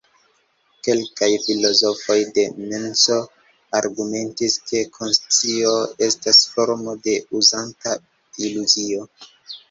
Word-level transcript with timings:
Kelkaj 0.85 1.27
filozofoj 1.41 2.15
de 2.37 2.45
menso 2.71 3.17
argumentis 3.79 4.55
ke 4.69 4.81
konscio 4.95 5.73
estas 6.07 6.39
formo 6.55 6.95
de 7.09 7.15
uzanta 7.41 7.93
iluzio. 8.49 9.05